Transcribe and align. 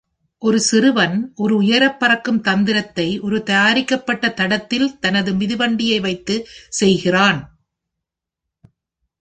ஒரு 0.41 0.59
சிறுவன் 0.59 1.33
ஒரு 1.35 1.55
உயரபறக்கும் 1.61 2.39
தந்திரத்தை 2.39 3.19
ஒரு 3.19 3.43
தயாரிக்கப்பட்ட 3.43 4.31
தடத்தில் 4.31 4.99
தனது 4.99 5.33
மிதிவண்டியை 5.33 6.01
வைத்து 6.01 6.37
செய்கிறான். 6.69 7.39